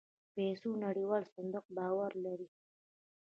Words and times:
پيسو 0.35 0.69
نړيوال 0.85 1.23
صندوق 1.35 1.65
باور 1.77 2.11
لري. 2.25 2.47